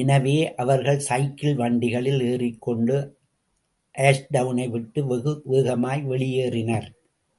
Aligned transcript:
எனவே 0.00 0.34
அவர்கள் 0.56 0.98
சைக்கிள் 0.98 1.54
வண்டிகளில் 1.54 2.20
ஏறிக்கொண்டு 2.28 2.96
ஆஷ்டவுனை 3.94 4.66
விட்டு 4.68 5.02
வெகு 5.06 5.32
வேகமாய் 5.44 6.04
வெளியேறினர். 6.04 6.88